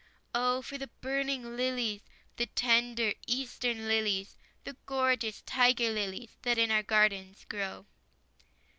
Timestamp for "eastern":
3.27-3.87